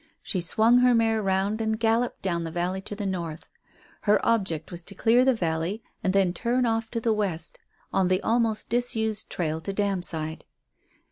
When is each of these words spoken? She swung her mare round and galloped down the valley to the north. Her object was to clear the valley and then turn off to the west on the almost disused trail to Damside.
She 0.23 0.41
swung 0.41 0.79
her 0.79 0.95
mare 0.95 1.21
round 1.21 1.61
and 1.61 1.79
galloped 1.79 2.23
down 2.23 2.43
the 2.43 2.49
valley 2.49 2.81
to 2.81 2.95
the 2.95 3.05
north. 3.05 3.47
Her 4.01 4.19
object 4.25 4.71
was 4.71 4.83
to 4.85 4.95
clear 4.95 5.23
the 5.23 5.35
valley 5.35 5.83
and 6.03 6.11
then 6.11 6.33
turn 6.33 6.65
off 6.65 6.89
to 6.89 6.99
the 6.99 7.13
west 7.13 7.59
on 7.93 8.07
the 8.07 8.19
almost 8.23 8.67
disused 8.67 9.29
trail 9.29 9.61
to 9.61 9.71
Damside. 9.71 10.43